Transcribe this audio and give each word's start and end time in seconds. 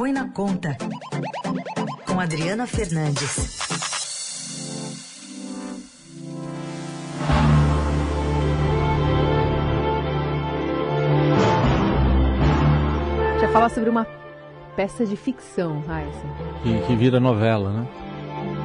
Põe 0.00 0.14
na 0.14 0.30
Conta, 0.30 0.78
com 2.06 2.18
Adriana 2.18 2.66
Fernandes. 2.66 3.58
Já 13.42 13.48
falar 13.52 13.68
sobre 13.68 13.90
uma 13.90 14.06
peça 14.74 15.04
de 15.04 15.18
ficção, 15.18 15.82
Raíssa. 15.86 16.24
Que, 16.62 16.80
que 16.86 16.96
vira 16.96 17.20
novela, 17.20 17.70
né? 17.70 17.86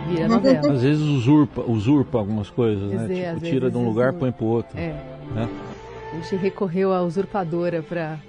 Vira 0.07 0.29
novela. 0.29 0.71
Às 0.71 0.83
vezes 0.83 1.03
usurpa, 1.03 1.63
usurpa 1.67 2.17
algumas 2.17 2.49
coisas, 2.49 2.89
né? 2.93 3.07
Dizer, 3.07 3.25
às 3.25 3.33
Tipo, 3.33 3.45
tira 3.45 3.59
vezes 3.59 3.73
de 3.73 3.77
um 3.77 3.85
lugar, 3.85 4.11
usurpa. 4.11 4.19
põe 4.19 4.31
pro 4.31 4.45
outro. 4.45 4.79
É. 4.79 4.93
Né? 5.33 5.49
A 6.13 6.15
gente 6.15 6.37
recorreu 6.37 6.93
à 6.93 7.01
usurpadora 7.01 7.83
para 7.83 8.19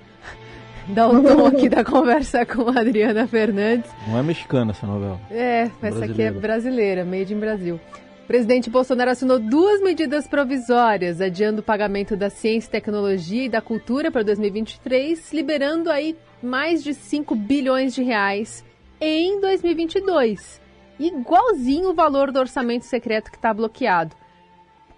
dar 0.89 1.09
o 1.09 1.23
tom 1.23 1.47
aqui 1.47 1.69
da 1.69 1.85
conversa 1.85 2.45
com 2.47 2.69
a 2.71 2.81
Adriana 2.81 3.27
Fernandes. 3.27 3.91
Não 4.07 4.19
é 4.19 4.23
mexicana 4.23 4.71
essa 4.73 4.87
novela. 4.87 5.21
É, 5.31 5.71
essa 5.83 6.05
aqui 6.05 6.23
é 6.23 6.31
Brasileira. 6.31 6.41
brasileira, 6.41 7.05
made 7.05 7.35
in 7.35 7.39
Brasil. 7.39 7.81
O 8.25 8.27
presidente 8.27 8.69
Bolsonaro 8.69 9.11
assinou 9.11 9.39
duas 9.39 9.81
medidas 9.81 10.27
provisórias, 10.27 11.21
adiando 11.21 11.61
o 11.61 11.65
pagamento 11.65 12.17
da 12.17 12.29
ciência, 12.29 12.71
tecnologia 12.71 13.45
e 13.45 13.49
da 13.49 13.61
cultura 13.61 14.11
para 14.11 14.25
2023, 14.25 15.33
liberando 15.33 15.91
aí 15.91 16.17
mais 16.43 16.83
de 16.83 16.93
5 16.93 17.35
bilhões 17.37 17.95
de 17.95 18.03
reais 18.03 18.65
em 19.01 19.41
2022. 19.41 20.61
Igualzinho 20.99 21.91
o 21.91 21.95
valor 21.95 22.33
do 22.33 22.41
orçamento 22.41 22.85
secreto 22.85 23.31
que 23.31 23.37
está 23.37 23.53
bloqueado. 23.55 24.17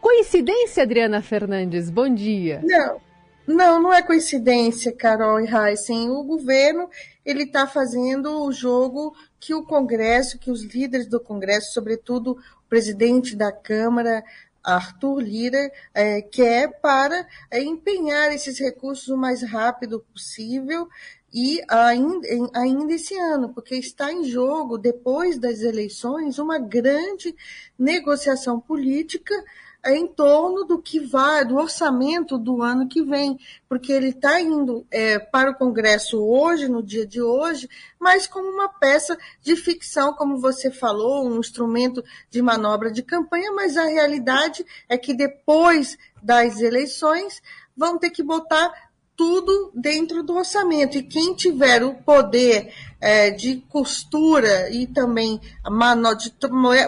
Coincidência, 0.01 0.85
Adriana 0.85 1.21
Fernandes? 1.21 1.91
Bom 1.91 2.09
dia. 2.09 2.61
Não, 2.63 2.97
não, 3.49 3.83
não 3.83 3.93
é 3.93 4.03
coincidência, 4.03 4.93
Carol 4.93 5.41
e 5.41 5.49
Heisen. 5.49 6.11
O 6.11 6.23
governo 6.23 6.91
ele 7.25 7.45
está 7.45 7.67
fazendo 7.67 8.45
o 8.45 8.53
jogo 8.53 9.17
que 9.41 9.55
o 9.55 9.65
Congresso, 9.65 10.39
que 10.39 10.51
os 10.51 10.63
líderes 10.63 11.07
do 11.07 11.19
Congresso, 11.19 11.73
sobretudo 11.73 12.33
o 12.33 12.69
presidente 12.69 13.35
da 13.35 13.51
Câmara, 13.51 14.23
Arthur 14.63 15.21
Lira, 15.21 15.73
eh, 15.95 16.21
quer 16.21 16.79
para 16.81 17.27
eh, 17.51 17.63
empenhar 17.63 18.31
esses 18.33 18.59
recursos 18.59 19.09
o 19.09 19.17
mais 19.17 19.43
rápido 19.43 20.05
possível 20.13 20.87
e 21.33 21.63
ainda, 21.69 22.29
ainda 22.55 22.93
esse 22.93 23.17
ano, 23.17 23.49
porque 23.51 23.77
está 23.77 24.13
em 24.13 24.25
jogo, 24.25 24.77
depois 24.77 25.39
das 25.39 25.61
eleições, 25.61 26.39
uma 26.39 26.59
grande 26.59 27.35
negociação 27.79 28.61
política 28.61 29.35
em 29.87 30.07
torno 30.07 30.65
do 30.65 30.81
que 30.81 30.99
vai, 30.99 31.45
do 31.45 31.57
orçamento 31.57 32.37
do 32.37 32.63
ano 32.63 32.89
que 32.89 33.03
vem, 33.03 33.39
porque 33.69 33.93
ele 33.93 34.09
está 34.09 34.41
indo 34.41 34.87
é, 34.91 35.19
para 35.19 35.51
o 35.51 35.55
Congresso 35.55 36.23
hoje, 36.23 36.69
no 36.69 36.83
dia 36.83 37.07
de 37.07 37.23
hoje, 37.23 37.69
mas 37.99 38.27
como 38.27 38.49
uma 38.49 38.69
peça 38.69 39.17
de 39.41 39.57
ficção, 39.57 40.13
como 40.13 40.39
você 40.39 40.71
falou, 40.71 41.27
um 41.27 41.39
instrumento 41.39 42.05
de 42.31 42.43
manobra 42.43 42.91
de 42.91 43.03
campanha, 43.03 43.53
mas 43.53 43.77
a 43.77 43.85
realidade 43.85 44.65
é 44.89 44.99
que 44.99 45.15
depois 45.15 45.97
das 46.23 46.61
eleições 46.61 47.41
vão 47.77 47.99
ter 47.99 48.11
que 48.11 48.23
botar 48.23 48.73
tudo 49.19 49.73
dentro 49.75 50.23
do 50.23 50.37
orçamento. 50.37 50.97
E 50.97 51.03
quem 51.03 51.35
tiver 51.35 51.83
o 51.83 51.95
poder 51.95 52.73
eh, 53.01 53.31
de 53.31 53.57
costura 53.69 54.71
e 54.71 54.87
também 54.87 55.41
a 55.63 55.71
mano- 55.71 56.15
de 56.17 56.33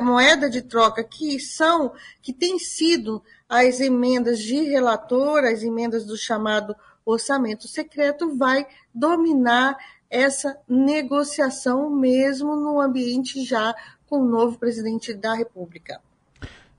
moeda 0.00 0.50
de 0.50 0.62
troca, 0.62 1.04
que 1.04 1.38
são, 1.38 1.92
que 2.22 2.32
tem 2.32 2.58
sido 2.58 3.22
as 3.48 3.80
emendas 3.80 4.38
de 4.38 4.62
relator, 4.62 5.44
as 5.44 5.62
emendas 5.62 6.04
do 6.04 6.16
chamado 6.16 6.74
orçamento 7.04 7.66
secreto, 7.66 8.36
vai 8.36 8.66
dominar 8.94 9.76
essa 10.08 10.58
negociação 10.68 11.88
mesmo 11.90 12.56
no 12.56 12.80
ambiente 12.80 13.44
já 13.44 13.74
com 14.08 14.20
o 14.22 14.28
novo 14.28 14.58
presidente 14.58 15.14
da 15.14 15.34
República. 15.34 16.00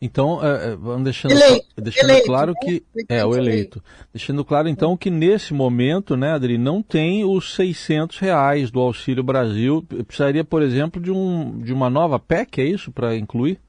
Então, 0.02 0.44
é, 0.44 0.72
é, 0.72 0.76
vamos 0.76 1.04
deixando, 1.04 1.31
Eleito, 1.31 1.68
deixando 1.78 2.09
eleito, 2.09 2.25
claro 2.25 2.53
né? 2.53 2.59
que. 2.59 2.80
Presidente 2.80 3.20
É, 3.20 3.24
o 3.24 3.36
eleito. 3.36 3.50
eleito. 3.50 3.84
Deixando 4.12 4.44
claro, 4.44 4.68
então, 4.68 4.98
que 4.98 5.12
nesse 5.12 5.53
momento, 5.53 6.18
né, 6.18 6.31
Adri, 6.31 6.58
não 6.58 6.81
tem 6.81 7.24
os 7.24 7.53
600 7.53 8.18
reais 8.18 8.72
do 8.72 8.80
Auxílio 8.80 9.24
Brasil. 9.24 9.86
Precisaria, 10.08 10.44
por 10.44 10.64
exemplo, 10.64 11.00
de, 11.00 11.12
um, 11.12 11.59
de 11.59 11.72
uma 11.72 11.90
nova 11.90 12.18
PEC, 12.20 12.62
é 12.62 12.66
isso, 12.66 12.92
para 12.92 13.16
incluir? 13.16 13.59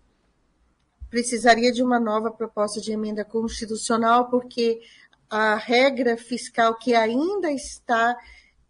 precisaria 1.13 1.71
de 1.71 1.83
uma 1.83 2.01
nova 2.01 2.31
proposta 2.31 2.81
de 2.81 2.91
emenda 2.91 3.23
constitucional, 3.23 4.31
porque 4.31 4.81
a 5.29 5.57
regra 5.57 6.17
fiscal 6.17 6.75
que 6.79 6.95
ainda 6.95 7.53
está 7.53 8.17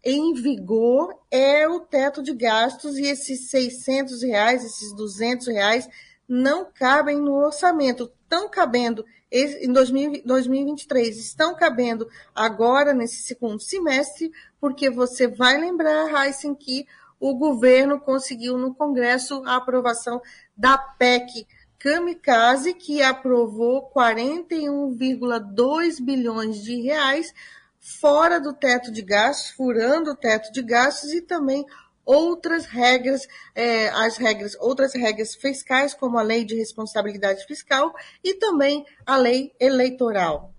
em 0.03 0.33
vigor 0.33 1.17
é 1.31 1.65
o 1.69 1.79
teto 1.79 2.21
de 2.21 2.33
gastos 2.33 2.97
e 2.97 3.05
esses 3.05 3.49
600 3.49 4.21
reais, 4.23 4.65
esses 4.65 4.93
200 4.93 5.47
reais 5.47 5.87
não 6.27 6.71
cabem 6.71 7.17
no 7.17 7.33
orçamento. 7.33 8.11
Estão 8.23 8.49
cabendo 8.49 9.05
em 9.31 9.71
2000 9.71 10.23
2023, 10.23 11.17
estão 11.17 11.55
cabendo 11.55 12.07
agora 12.35 12.93
nesse 12.93 13.23
segundo 13.23 13.59
semestre, 13.59 14.31
porque 14.59 14.89
você 14.89 15.27
vai 15.27 15.59
lembrar, 15.59 16.25
Heisen, 16.25 16.53
que 16.53 16.85
o 17.19 17.33
governo 17.35 17.99
conseguiu 17.99 18.57
no 18.57 18.75
Congresso 18.75 19.41
a 19.45 19.55
aprovação 19.55 20.21
da 20.55 20.77
PEC 20.77 21.47
Kamikaze, 21.79 22.73
que 22.73 23.01
aprovou 23.01 23.89
41,2 23.91 26.01
bilhões 26.01 26.63
de 26.63 26.81
reais 26.81 27.33
fora 27.79 28.39
do 28.39 28.53
teto 28.53 28.91
de 28.91 29.01
gastos, 29.01 29.51
furando 29.51 30.11
o 30.11 30.15
teto 30.15 30.51
de 30.53 30.61
gastos 30.61 31.11
e 31.11 31.21
também 31.21 31.65
outras 32.05 32.65
regras, 32.65 33.27
eh, 33.55 33.89
as 33.89 34.17
regras, 34.17 34.55
outras 34.59 34.93
regras 34.93 35.35
fiscais, 35.35 35.93
como 35.93 36.17
a 36.17 36.21
lei 36.21 36.43
de 36.43 36.55
responsabilidade 36.55 37.45
fiscal 37.45 37.93
e 38.23 38.35
também 38.35 38.85
a 39.05 39.15
lei 39.15 39.53
eleitoral. 39.59 40.53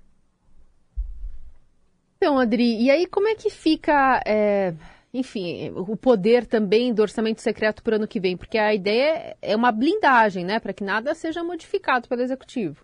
Então, 2.17 2.39
Adri, 2.39 2.83
e 2.83 2.91
aí 2.91 3.07
como 3.07 3.29
é 3.29 3.35
que 3.35 3.51
fica, 3.51 4.23
é, 4.25 4.73
enfim, 5.13 5.71
o 5.77 5.95
poder 5.97 6.47
também 6.47 6.95
do 6.95 7.03
orçamento 7.03 7.43
secreto 7.43 7.83
para 7.83 7.93
o 7.93 7.97
ano 7.97 8.09
que 8.09 8.19
vem? 8.19 8.37
Porque 8.37 8.57
a 8.57 8.75
ideia 8.75 9.37
é 9.43 9.55
uma 9.55 9.71
blindagem, 9.71 10.45
né, 10.45 10.59
para 10.59 10.73
que 10.73 10.83
nada 10.83 11.15
seja 11.15 11.45
modificado 11.45 12.09
pelo 12.09 12.23
executivo. 12.23 12.83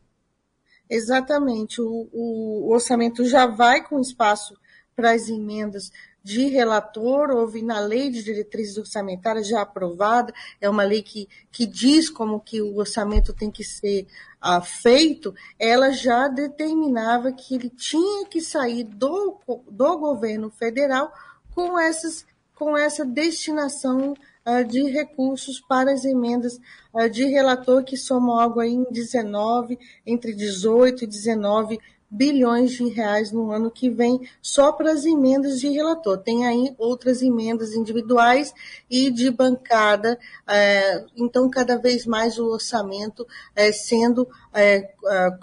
Exatamente. 0.90 1.80
O, 1.80 2.08
o 2.12 2.70
orçamento 2.70 3.24
já 3.24 3.46
vai 3.46 3.82
com 3.82 3.98
espaço 4.00 4.54
para 4.94 5.12
as 5.12 5.28
emendas 5.28 5.90
de 6.22 6.46
relator, 6.46 7.30
houve 7.30 7.62
na 7.62 7.80
lei 7.80 8.10
de 8.10 8.22
diretrizes 8.22 8.76
orçamentárias 8.76 9.48
já 9.48 9.62
aprovada, 9.62 10.32
é 10.60 10.68
uma 10.68 10.82
lei 10.82 11.02
que, 11.02 11.28
que 11.50 11.66
diz 11.66 12.10
como 12.10 12.40
que 12.40 12.60
o 12.60 12.76
orçamento 12.76 13.32
tem 13.32 13.50
que 13.50 13.64
ser 13.64 14.06
ah, 14.40 14.60
feito, 14.60 15.34
ela 15.58 15.90
já 15.90 16.28
determinava 16.28 17.32
que 17.32 17.54
ele 17.54 17.70
tinha 17.70 18.26
que 18.26 18.40
sair 18.40 18.84
do, 18.84 19.38
do 19.70 19.98
governo 19.98 20.50
federal 20.50 21.12
com, 21.54 21.78
essas, 21.78 22.26
com 22.54 22.76
essa 22.76 23.04
destinação 23.04 24.14
ah, 24.44 24.62
de 24.62 24.82
recursos 24.90 25.60
para 25.60 25.92
as 25.92 26.04
emendas 26.04 26.58
ah, 26.94 27.08
de 27.08 27.24
relator, 27.24 27.84
que 27.84 27.96
somam 27.96 28.38
algo 28.38 28.60
aí 28.60 28.72
em 28.72 28.84
19, 28.90 29.78
entre 30.06 30.34
18 30.34 31.04
e 31.04 31.06
19 31.06 31.80
bilhões 32.10 32.72
de 32.72 32.88
reais 32.88 33.30
no 33.30 33.52
ano 33.52 33.70
que 33.70 33.88
vem, 33.88 34.28
só 34.42 34.72
para 34.72 34.90
as 34.90 35.04
emendas 35.04 35.60
de 35.60 35.68
relator. 35.68 36.18
Tem 36.18 36.44
aí 36.44 36.74
outras 36.76 37.22
emendas 37.22 37.72
individuais 37.72 38.52
e 38.90 39.10
de 39.10 39.30
bancada, 39.30 40.18
é, 40.46 41.04
então 41.16 41.48
cada 41.48 41.78
vez 41.78 42.04
mais 42.04 42.38
o 42.38 42.46
orçamento 42.46 43.26
é, 43.54 43.70
sendo 43.70 44.26
é, 44.52 44.90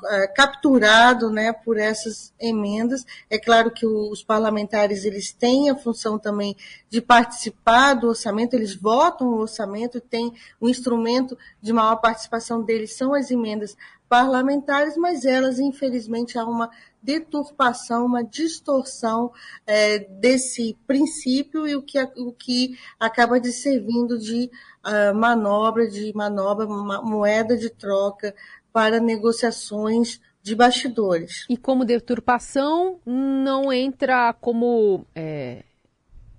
é, 0.09 0.27
capturado 0.27 1.29
né, 1.29 1.53
por 1.53 1.77
essas 1.77 2.33
emendas. 2.39 3.06
É 3.29 3.38
claro 3.38 3.72
que 3.72 3.85
os 3.85 4.22
parlamentares 4.22 5.06
eles 5.06 5.31
têm 5.31 5.69
a 5.69 5.75
função 5.75 6.19
também 6.19 6.56
de 6.89 7.01
participar 7.01 7.94
do 7.94 8.09
orçamento, 8.09 8.53
eles 8.53 8.75
votam 8.75 9.27
o 9.27 9.39
orçamento 9.39 10.01
tem 10.01 10.33
o 10.59 10.68
instrumento 10.69 11.38
de 11.62 11.71
maior 11.71 11.97
participação 11.97 12.62
deles 12.62 12.94
são 12.94 13.13
as 13.13 13.31
emendas 13.31 13.77
parlamentares, 14.09 14.98
mas 14.98 15.25
elas, 15.25 15.59
infelizmente, 15.59 16.38
há 16.38 16.45
uma 16.45 16.69
deturpação, 17.01 18.06
uma 18.06 18.24
distorção 18.24 19.31
é, 19.65 20.00
desse 20.00 20.77
princípio 20.86 21.68
e 21.68 21.75
o 21.75 21.81
que, 21.81 22.01
o 22.18 22.31
que 22.31 22.77
acaba 23.00 23.39
de 23.39 23.51
servindo 23.51 24.18
de 24.18 24.50
uh, 24.86 25.15
manobra, 25.15 25.88
de 25.88 26.12
manobra, 26.13 26.65
moeda 26.68 27.56
de 27.56 27.69
troca 27.69 28.33
para 28.74 29.00
negociações 29.00 30.19
de 30.42 30.56
bastidores. 30.56 31.45
E 31.50 31.57
como 31.57 31.83
deturpação, 31.86 33.00
não 33.06 33.71
entra 33.71 34.33
como 34.33 35.06
é, 35.13 35.63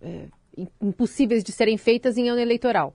é, 0.01 0.27
impossíveis 0.81 1.45
de 1.45 1.53
serem 1.53 1.77
feitas 1.77 2.17
em 2.17 2.29
ano 2.29 2.41
eleitoral. 2.41 2.95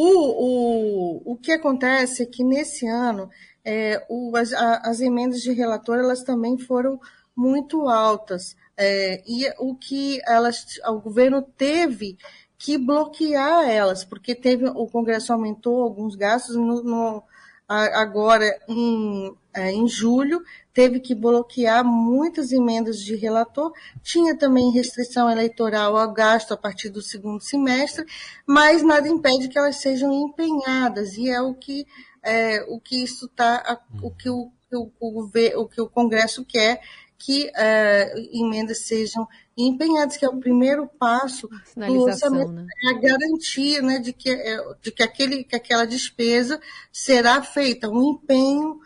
O, 0.00 1.24
o, 1.26 1.32
o 1.32 1.36
que 1.36 1.50
acontece 1.50 2.22
é 2.22 2.26
que 2.26 2.44
nesse 2.44 2.86
ano 2.86 3.28
é, 3.64 4.00
o, 4.08 4.36
as, 4.36 4.52
as, 4.52 5.00
emendas 5.00 5.40
de 5.42 5.50
relator 5.50 5.98
elas 5.98 6.22
também 6.22 6.56
foram 6.56 7.00
muito 7.34 7.88
altas. 7.88 8.54
é, 8.76 9.20
e 9.26 9.52
o 9.58 9.74
que 9.74 10.20
elas, 10.24 10.78
o 10.86 11.00
governo 11.00 11.42
teve 11.42 12.16
que 12.56 12.78
bloquear 12.78 13.68
elas, 13.68 14.04
porque 14.04 14.36
teve 14.36 14.68
o 14.68 14.86
Congresso 14.86 15.32
aumentou 15.32 15.82
alguns 15.82 16.14
gastos 16.14 16.54
no, 16.54 16.80
no 16.84 17.24
agora 17.66 18.56
em, 18.68 19.36
em 19.72 19.86
julho, 19.88 20.42
teve 20.72 21.00
que 21.00 21.14
bloquear 21.14 21.84
muitas 21.84 22.52
emendas 22.52 23.00
de 23.00 23.16
relator, 23.16 23.72
tinha 24.02 24.36
também 24.36 24.70
restrição 24.70 25.28
eleitoral 25.30 25.96
ao 25.96 26.12
gasto 26.12 26.52
a 26.52 26.56
partir 26.56 26.88
do 26.88 27.02
segundo 27.02 27.40
semestre, 27.40 28.04
mas 28.46 28.82
nada 28.82 29.08
impede 29.08 29.48
que 29.48 29.58
elas 29.58 29.76
sejam 29.76 30.12
empenhadas, 30.12 31.16
e 31.16 31.28
é 31.28 31.40
o 31.40 31.54
que, 31.54 31.86
é, 32.22 32.64
o 32.68 32.78
que 32.78 33.02
isso 33.02 33.26
está, 33.26 33.80
o 34.02 34.10
que 34.10 34.30
o, 34.30 34.50
o, 34.72 34.90
o, 35.00 35.30
o 35.56 35.68
que 35.68 35.80
o 35.80 35.88
Congresso 35.88 36.44
quer, 36.44 36.80
que 37.18 37.46
uh, 37.46 38.38
emendas 38.40 38.86
sejam 38.86 39.26
empenhadas, 39.56 40.16
que 40.16 40.24
é 40.24 40.28
o 40.28 40.38
primeiro 40.38 40.86
passo 40.86 41.48
do 41.74 42.02
orçamento, 42.02 42.52
né? 42.52 42.64
é 42.84 42.90
a 42.90 43.00
garantia 43.00 43.82
né, 43.82 43.98
de, 43.98 44.12
que, 44.12 44.30
é, 44.30 44.56
de 44.80 44.92
que, 44.92 45.02
aquele, 45.02 45.42
que 45.42 45.56
aquela 45.56 45.84
despesa 45.84 46.60
será 46.92 47.42
feita, 47.42 47.90
um 47.90 48.12
empenho 48.12 48.78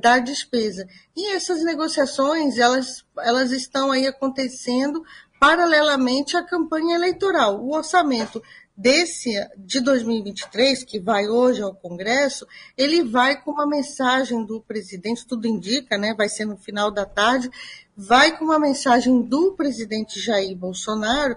da 0.00 0.18
despesa. 0.18 0.86
E 1.16 1.32
essas 1.32 1.64
negociações, 1.64 2.58
elas, 2.58 3.04
elas 3.18 3.50
estão 3.50 3.90
aí 3.90 4.06
acontecendo 4.06 5.02
paralelamente 5.40 6.36
à 6.36 6.42
campanha 6.42 6.96
eleitoral. 6.96 7.60
O 7.62 7.74
orçamento 7.74 8.42
desse 8.76 9.32
de 9.56 9.80
2023, 9.80 10.84
que 10.84 10.98
vai 10.98 11.28
hoje 11.28 11.62
ao 11.62 11.74
Congresso, 11.74 12.46
ele 12.76 13.02
vai 13.02 13.40
com 13.40 13.52
uma 13.52 13.66
mensagem 13.66 14.44
do 14.44 14.60
presidente, 14.60 15.26
tudo 15.26 15.46
indica, 15.46 15.96
né? 15.96 16.12
Vai 16.14 16.28
ser 16.28 16.44
no 16.44 16.56
final 16.56 16.90
da 16.90 17.06
tarde, 17.06 17.50
vai 17.96 18.36
com 18.36 18.44
uma 18.44 18.58
mensagem 18.58 19.22
do 19.22 19.52
presidente 19.52 20.20
Jair 20.20 20.56
Bolsonaro, 20.56 21.36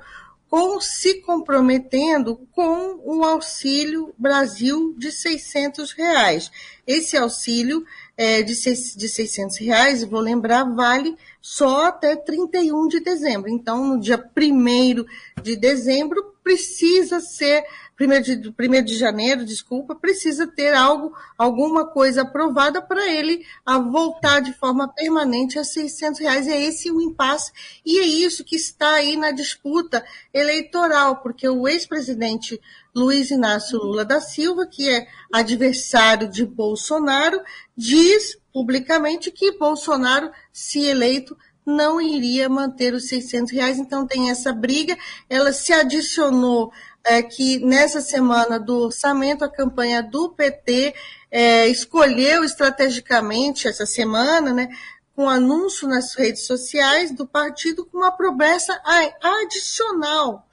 com 0.50 0.80
se 0.80 1.22
comprometendo 1.22 2.48
com 2.54 3.00
o 3.04 3.24
auxílio 3.24 4.14
Brasil 4.18 4.96
de 4.98 5.12
600 5.12 5.92
reais. 5.92 6.50
Esse 6.86 7.18
auxílio 7.18 7.86
é, 8.18 8.42
de, 8.42 8.54
de 8.54 9.08
600 9.08 9.58
reais, 9.58 10.04
vou 10.04 10.20
lembrar, 10.20 10.64
vale 10.64 11.16
só 11.40 11.86
até 11.86 12.16
31 12.16 12.88
de 12.88 13.00
dezembro. 13.00 13.50
Então, 13.50 13.88
no 13.88 14.00
dia 14.00 14.18
1 14.36 15.06
de 15.42 15.56
dezembro, 15.56 16.34
precisa 16.48 17.20
ser, 17.20 17.62
1 18.00 18.22
de, 18.22 18.52
primeiro 18.54 18.86
de 18.86 18.96
janeiro, 18.96 19.44
desculpa, 19.44 19.94
precisa 19.94 20.48
ter 20.48 20.74
algo, 20.74 21.14
alguma 21.38 21.86
coisa 21.86 22.22
aprovada 22.22 22.82
para 22.82 23.12
ele 23.12 23.46
a 23.66 23.78
voltar 23.78 24.40
de 24.40 24.54
forma 24.54 24.88
permanente 24.88 25.60
a 25.60 25.66
600 25.66 26.22
reais. 26.22 26.48
É 26.48 26.58
esse 26.58 26.90
o 26.90 27.02
impasse 27.02 27.52
e 27.86 28.00
é 28.00 28.06
isso 28.06 28.46
que 28.46 28.56
está 28.56 28.94
aí 28.94 29.18
na 29.18 29.32
disputa 29.32 30.06
eleitoral, 30.34 31.18
porque 31.18 31.50
o 31.50 31.68
ex-presidente 31.68 32.62
Luiz 32.96 33.30
Inácio 33.30 33.78
Lula 33.78 34.06
da 34.06 34.22
Silva, 34.22 34.66
que 34.66 34.90
é 34.90 35.06
adversário 35.34 36.30
de 36.30 36.46
Bolsonaro, 36.46 37.42
diz 37.76 38.40
publicamente 38.54 39.32
que 39.32 39.52
Bolsonaro, 39.52 40.32
se 40.52 40.84
eleito, 40.86 41.38
não 41.68 42.00
iria 42.00 42.48
manter 42.48 42.94
os 42.94 43.10
600 43.10 43.52
reais. 43.52 43.78
Então 43.78 44.08
tem 44.08 44.30
essa 44.30 44.54
briga. 44.54 44.98
Ela 45.30 45.52
se 45.52 45.74
adicionou 45.74 46.72
é, 47.04 47.22
que 47.22 47.60
nessa 47.60 48.00
semana 48.00 48.58
do 48.58 48.86
orçamento 48.86 49.44
a 49.44 49.52
campanha 49.52 50.02
do 50.02 50.30
PT 50.30 50.96
é, 51.30 51.68
escolheu 51.68 52.44
estrategicamente 52.44 53.68
essa 53.68 53.86
semana, 53.86 54.54
né, 54.54 54.70
com 55.14 55.30
anúncio 55.30 55.88
nas 55.88 56.14
redes 56.16 56.46
sociais 56.46 57.12
do 57.12 57.28
partido 57.28 57.86
com 57.86 57.98
uma 57.98 58.12
promessa 58.12 58.80
adicional 59.22 60.48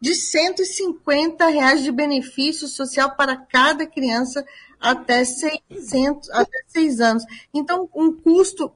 de 0.00 0.14
150 0.14 1.46
reais 1.48 1.82
de 1.82 1.92
benefício 1.92 2.66
social 2.66 3.16
para 3.16 3.36
cada 3.36 3.86
criança 3.86 4.44
até 4.80 5.24
600, 5.24 6.30
até 6.30 6.58
6 6.68 7.00
anos. 7.00 7.24
Então, 7.52 7.88
um 7.94 8.12
custo 8.12 8.72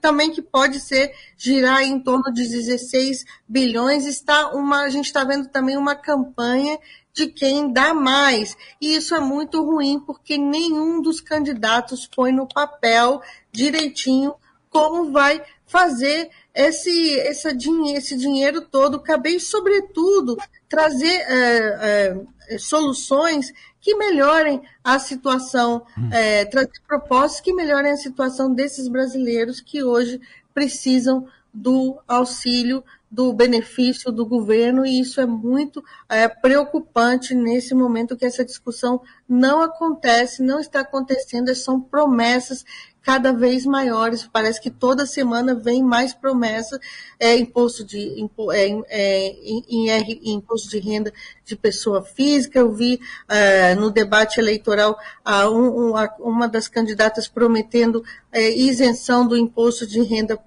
também 0.00 0.30
que 0.30 0.40
pode 0.40 0.78
ser 0.80 1.12
girar 1.36 1.82
em 1.82 1.98
torno 1.98 2.32
de 2.32 2.46
16 2.48 3.24
bilhões, 3.48 4.06
está 4.06 4.52
uma, 4.52 4.82
a 4.82 4.88
gente 4.88 5.06
está 5.06 5.24
vendo 5.24 5.48
também 5.48 5.76
uma 5.76 5.96
campanha 5.96 6.78
de 7.12 7.26
quem 7.26 7.72
dá 7.72 7.92
mais. 7.92 8.56
E 8.80 8.94
isso 8.94 9.14
é 9.14 9.20
muito 9.20 9.62
ruim, 9.64 9.98
porque 9.98 10.38
nenhum 10.38 11.02
dos 11.02 11.20
candidatos 11.20 12.06
põe 12.06 12.30
no 12.30 12.46
papel 12.46 13.20
direitinho 13.50 14.34
como 14.70 15.10
vai 15.10 15.42
fazer 15.66 16.30
esse, 16.54 16.90
esse, 16.90 17.50
esse 17.94 18.16
dinheiro 18.16 18.62
todo 18.62 19.00
caber 19.00 19.40
sobretudo, 19.40 20.36
trazer 20.68 21.06
é, 21.06 21.78
é, 21.80 22.16
soluções 22.58 23.52
que 23.80 23.94
melhorem 23.96 24.62
a 24.82 24.98
situação, 24.98 25.84
hum. 25.96 26.08
é, 26.12 26.44
trazer 26.44 26.80
propostas 26.86 27.40
que 27.40 27.52
melhorem 27.52 27.92
a 27.92 27.96
situação 27.96 28.52
desses 28.52 28.88
brasileiros 28.88 29.60
que 29.60 29.82
hoje 29.82 30.20
precisam 30.54 31.26
do 31.52 31.98
auxílio, 32.06 32.84
do 33.10 33.32
benefício 33.32 34.12
do 34.12 34.26
governo, 34.26 34.84
e 34.84 35.00
isso 35.00 35.20
é 35.20 35.26
muito 35.26 35.82
é, 36.08 36.28
preocupante 36.28 37.34
nesse 37.34 37.74
momento 37.74 38.16
que 38.16 38.26
essa 38.26 38.44
discussão 38.44 39.00
não 39.26 39.62
acontece, 39.62 40.42
não 40.42 40.60
está 40.60 40.80
acontecendo, 40.80 41.54
são 41.54 41.80
promessas 41.80 42.64
cada 43.08 43.32
vez 43.32 43.64
maiores. 43.64 44.28
Parece 44.30 44.60
que 44.60 44.70
toda 44.70 45.06
semana 45.06 45.54
vem 45.54 45.82
mais 45.82 46.12
promessa, 46.12 46.78
é, 47.18 47.34
imposto 47.38 47.82
de 47.82 48.20
impo, 48.20 48.52
é, 48.52 48.66
é, 48.88 49.28
em, 49.42 49.88
em, 49.88 50.34
imposto 50.34 50.68
de 50.68 50.78
renda 50.78 51.10
de 51.42 51.56
pessoa 51.56 52.02
física. 52.02 52.58
Eu 52.58 52.70
vi 52.70 53.00
é, 53.26 53.74
no 53.74 53.90
debate 53.90 54.38
eleitoral 54.38 54.98
a, 55.24 55.48
um, 55.48 55.96
a, 55.96 56.14
uma 56.18 56.46
das 56.46 56.68
candidatas 56.68 57.26
prometendo 57.26 58.04
é, 58.30 58.50
isenção 58.50 59.26
do 59.26 59.38
imposto 59.38 59.86
de 59.86 60.02
renda 60.02 60.38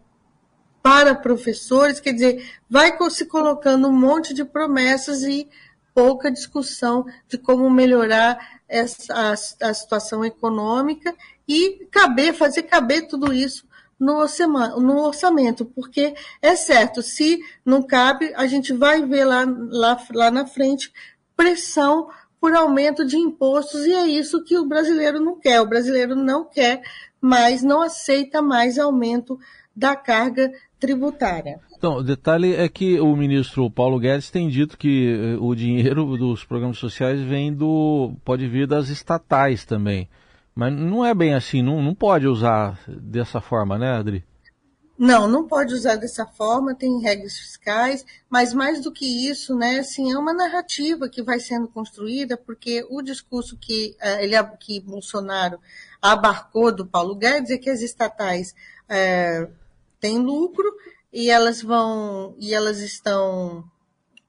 para 0.81 1.13
professores, 1.13 1.99
quer 1.99 2.13
dizer, 2.13 2.51
vai 2.69 2.97
se 3.09 3.25
colocando 3.25 3.87
um 3.87 3.93
monte 3.93 4.33
de 4.33 4.43
promessas 4.43 5.23
e 5.23 5.47
pouca 5.93 6.31
discussão 6.31 7.05
de 7.27 7.37
como 7.37 7.69
melhorar 7.69 8.61
essa, 8.67 9.13
a, 9.13 9.31
a 9.69 9.73
situação 9.73 10.25
econômica 10.25 11.13
e 11.47 11.85
caber, 11.91 12.33
fazer 12.33 12.63
caber 12.63 13.07
tudo 13.07 13.33
isso 13.33 13.69
no 13.99 14.17
orçamento, 15.03 15.63
porque 15.63 16.15
é 16.41 16.55
certo, 16.55 17.03
se 17.03 17.39
não 17.63 17.83
cabe, 17.83 18.33
a 18.35 18.47
gente 18.47 18.73
vai 18.73 19.05
ver 19.05 19.25
lá, 19.25 19.45
lá, 19.45 20.03
lá 20.11 20.31
na 20.31 20.47
frente 20.47 20.91
pressão 21.35 22.09
por 22.39 22.55
aumento 22.55 23.05
de 23.05 23.15
impostos, 23.17 23.85
e 23.85 23.93
é 23.93 24.07
isso 24.07 24.43
que 24.43 24.57
o 24.57 24.65
brasileiro 24.65 25.19
não 25.19 25.39
quer. 25.39 25.61
O 25.61 25.67
brasileiro 25.67 26.15
não 26.15 26.43
quer 26.43 26.81
mais, 27.21 27.61
não 27.61 27.83
aceita 27.83 28.41
mais 28.41 28.79
aumento 28.79 29.39
da 29.75 29.95
carga 29.95 30.51
tributária. 30.81 31.59
Então, 31.77 31.97
o 31.97 32.03
detalhe 32.03 32.55
é 32.55 32.67
que 32.67 32.99
o 32.99 33.15
ministro 33.15 33.69
Paulo 33.69 33.99
Guedes 33.99 34.31
tem 34.31 34.49
dito 34.49 34.77
que 34.77 35.13
eh, 35.13 35.37
o 35.39 35.53
dinheiro 35.53 36.17
dos 36.17 36.43
programas 36.43 36.79
sociais 36.79 37.21
vem 37.21 37.53
do. 37.53 38.15
pode 38.25 38.47
vir 38.47 38.67
das 38.67 38.89
estatais 38.89 39.63
também. 39.63 40.09
Mas 40.55 40.73
não 40.73 41.05
é 41.05 41.13
bem 41.13 41.33
assim, 41.33 41.61
não, 41.61 41.81
não 41.81 41.95
pode 41.95 42.27
usar 42.27 42.77
dessa 42.87 43.39
forma, 43.39 43.77
né, 43.77 43.91
Adri? 43.91 44.25
Não, 44.97 45.27
não 45.27 45.47
pode 45.47 45.73
usar 45.73 45.95
dessa 45.95 46.25
forma, 46.25 46.75
tem 46.75 46.99
regras 46.99 47.35
fiscais, 47.35 48.05
mas 48.29 48.53
mais 48.53 48.81
do 48.81 48.91
que 48.91 49.27
isso, 49.27 49.55
né, 49.55 49.79
assim, 49.79 50.11
é 50.11 50.17
uma 50.17 50.33
narrativa 50.33 51.09
que 51.09 51.23
vai 51.23 51.39
sendo 51.39 51.67
construída, 51.67 52.37
porque 52.37 52.85
o 52.89 53.01
discurso 53.01 53.57
que, 53.57 53.95
uh, 53.99 54.19
ele, 54.19 54.35
que 54.59 54.79
Bolsonaro 54.79 55.59
abarcou 56.01 56.71
do 56.71 56.85
Paulo 56.85 57.15
Guedes 57.15 57.49
é 57.49 57.57
que 57.57 57.69
as 57.69 57.81
estatais 57.81 58.53
uh, 58.89 59.51
têm 60.01 60.17
lucro 60.17 60.65
e 61.13 61.29
elas 61.29 61.61
vão, 61.61 62.35
e 62.37 62.53
elas 62.53 62.79
estão 62.79 63.63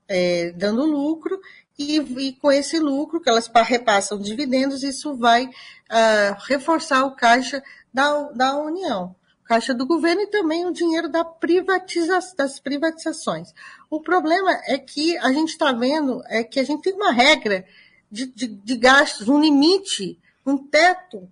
é, 0.07 0.53
dando 0.53 0.85
lucro, 0.85 1.41
e, 1.79 1.97
e, 1.97 2.33
com 2.35 2.53
esse 2.53 2.79
lucro 2.79 3.21
que 3.21 3.29
elas 3.29 3.51
repassam 3.65 4.19
dividendos, 4.19 4.83
isso 4.83 5.17
vai 5.17 5.47
uh, 5.47 6.37
reforçar 6.47 7.05
o 7.05 7.17
caixa 7.17 7.63
da, 7.93 8.31
da 8.31 8.57
União, 8.57 9.17
caixa 9.45 9.73
do 9.73 9.87
governo 9.87 10.23
e 10.23 10.27
também 10.27 10.67
o 10.67 10.73
dinheiro 10.73 11.09
da 11.09 11.25
privatiza, 11.25 12.19
das 12.37 12.61
privatizações. 12.61 13.53
O 13.89 14.01
problema 14.01 14.51
é 14.67 14.79
que 14.79 15.17
a 15.19 15.33
gente 15.33 15.51
está 15.51 15.73
vendo 15.73 16.23
é 16.27 16.45
que 16.45 16.61
a 16.61 16.65
gente 16.65 16.83
tem 16.83 16.93
uma 16.93 17.13
regra 17.13 17.65
de, 18.11 18.27
de, 18.27 18.47
de 18.47 18.77
gastos, 18.77 19.29
um 19.29 19.41
limite, 19.41 20.19
um 20.45 20.59
teto 20.59 21.29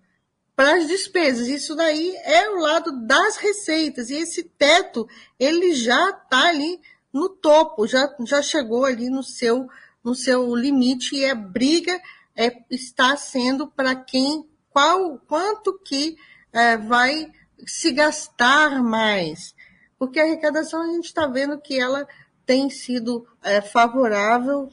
para 0.61 0.77
as 0.77 0.87
despesas. 0.87 1.49
Isso 1.49 1.75
daí 1.75 2.15
é 2.17 2.51
o 2.51 2.57
lado 2.57 3.07
das 3.07 3.39
receitas. 3.39 4.11
E 4.11 4.17
esse 4.17 4.43
teto, 4.43 5.09
ele 5.39 5.73
já 5.73 6.11
está 6.11 6.49
ali 6.49 6.79
no 7.11 7.31
topo, 7.31 7.87
já, 7.87 8.15
já 8.27 8.43
chegou 8.43 8.85
ali 8.85 9.09
no 9.09 9.23
seu 9.23 9.67
no 10.05 10.15
seu 10.15 10.55
limite 10.55 11.17
e 11.17 11.25
a 11.25 11.35
briga 11.35 11.99
é, 12.37 12.55
está 12.71 13.17
sendo 13.17 13.69
para 13.69 13.95
quem, 13.95 14.47
qual, 14.69 15.19
quanto 15.27 15.79
que 15.79 16.19
é, 16.53 16.77
vai 16.77 17.33
se 17.67 17.91
gastar 17.91 18.83
mais. 18.83 19.55
porque 19.99 20.21
a 20.21 20.25
arrecadação 20.25 20.83
a 20.83 20.93
gente 20.93 21.07
está 21.07 21.27
vendo 21.27 21.59
que 21.59 21.81
ela 21.81 22.07
tem 22.45 22.69
sido 22.69 23.27
é, 23.43 23.63
favorável 23.63 24.71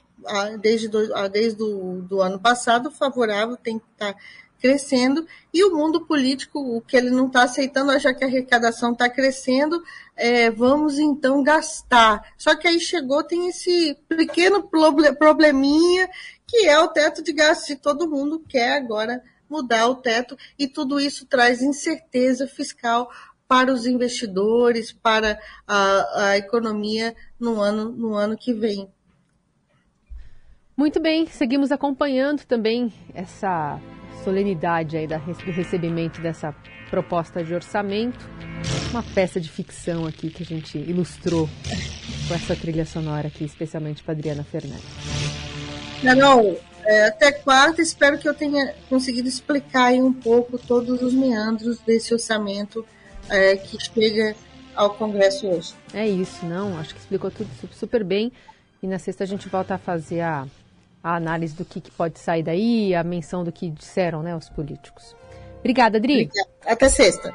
desde, 0.59 0.87
do, 0.89 1.29
desde 1.29 1.57
do, 1.57 2.01
do 2.01 2.21
ano 2.21 2.39
passado, 2.39 2.91
favorável, 2.91 3.55
tem 3.55 3.79
que 3.79 3.85
estar 3.93 4.13
tá 4.13 4.19
crescendo, 4.59 5.25
e 5.53 5.63
o 5.63 5.75
mundo 5.75 6.05
político, 6.05 6.59
o 6.59 6.81
que 6.81 6.97
ele 6.97 7.09
não 7.09 7.27
está 7.27 7.43
aceitando, 7.43 7.97
já 7.99 8.13
que 8.13 8.23
a 8.23 8.27
arrecadação 8.27 8.91
está 8.91 9.09
crescendo, 9.09 9.83
é, 10.15 10.49
vamos 10.49 10.99
então 10.99 11.43
gastar. 11.43 12.33
Só 12.37 12.55
que 12.55 12.67
aí 12.67 12.79
chegou, 12.79 13.23
tem 13.23 13.47
esse 13.47 13.97
pequeno 14.07 14.69
probleminha, 15.17 16.09
que 16.47 16.67
é 16.67 16.79
o 16.79 16.87
teto 16.87 17.23
de 17.23 17.33
gastos, 17.33 17.69
e 17.69 17.75
todo 17.75 18.09
mundo 18.09 18.43
quer 18.47 18.73
agora 18.73 19.21
mudar 19.49 19.87
o 19.87 19.95
teto, 19.95 20.37
e 20.59 20.67
tudo 20.67 20.99
isso 20.99 21.25
traz 21.25 21.61
incerteza 21.61 22.47
fiscal 22.47 23.09
para 23.47 23.71
os 23.71 23.85
investidores, 23.85 24.91
para 24.91 25.39
a, 25.65 26.29
a 26.29 26.37
economia 26.37 27.15
no 27.39 27.61
ano, 27.61 27.89
no 27.89 28.13
ano 28.13 28.37
que 28.37 28.53
vem. 28.53 28.89
Muito 30.75 30.99
bem, 30.99 31.25
seguimos 31.25 31.71
acompanhando 31.71 32.45
também 32.45 32.93
essa 33.15 33.79
solenidade 34.23 34.97
aí 34.97 35.07
da, 35.07 35.17
do 35.17 35.51
recebimento 35.51 36.21
dessa 36.21 36.53
proposta 36.89 37.43
de 37.43 37.53
orçamento. 37.53 38.29
Uma 38.91 39.03
peça 39.03 39.39
de 39.39 39.49
ficção 39.49 40.05
aqui 40.05 40.29
que 40.29 40.43
a 40.43 40.45
gente 40.45 40.77
ilustrou 40.77 41.49
com 42.27 42.33
essa 42.33 42.55
trilha 42.55 42.85
sonora 42.85 43.27
aqui, 43.27 43.43
especialmente 43.43 44.03
para 44.03 44.13
Adriana 44.13 44.43
Fernandes. 44.43 44.85
Carol, 46.01 46.59
é, 46.85 47.07
até 47.07 47.31
quarta, 47.31 47.81
espero 47.81 48.17
que 48.17 48.27
eu 48.27 48.33
tenha 48.33 48.73
conseguido 48.89 49.27
explicar 49.27 49.87
aí 49.87 50.01
um 50.01 50.13
pouco 50.13 50.57
todos 50.57 51.01
os 51.01 51.13
meandros 51.13 51.79
desse 51.79 52.13
orçamento 52.13 52.85
é, 53.29 53.57
que 53.57 53.77
chega 53.79 54.35
ao 54.75 54.91
Congresso 54.91 55.47
hoje. 55.47 55.73
É 55.93 56.07
isso, 56.07 56.45
não? 56.45 56.77
Acho 56.77 56.93
que 56.93 56.99
explicou 57.01 57.31
tudo 57.31 57.49
super 57.73 58.03
bem. 58.03 58.31
E 58.81 58.87
na 58.87 58.99
sexta 58.99 59.23
a 59.23 59.27
gente 59.27 59.49
volta 59.49 59.75
a 59.75 59.77
fazer 59.77 60.21
a 60.21 60.45
a 61.07 61.15
análise 61.15 61.55
do 61.55 61.63
que, 61.63 61.79
que 61.79 61.91
pode 61.91 62.19
sair 62.19 62.43
daí, 62.43 62.93
a 62.93 63.03
menção 63.03 63.43
do 63.43 63.51
que 63.51 63.69
disseram 63.69 64.21
né, 64.21 64.35
os 64.35 64.49
políticos. 64.49 65.15
Obrigada, 65.59 65.97
Adri. 65.97 66.25
Obrigada. 66.25 66.49
Até 66.65 66.89
sexta. 66.89 67.33